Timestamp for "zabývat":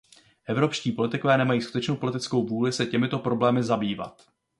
3.63-4.25